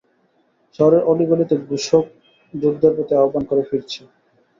[0.79, 2.05] শহরের অলি-গলিতে ঘোষক
[2.53, 4.01] যুদ্ধের প্রতি আহবান করে ফিরছে।